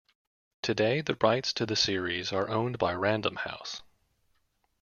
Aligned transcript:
Today 0.63 1.01
the 1.01 1.15
rights 1.21 1.53
to 1.53 1.63
the 1.67 1.75
series 1.75 2.33
are 2.33 2.49
owned 2.49 2.79
by 2.79 2.91
Random 2.95 3.35
House. 3.35 3.83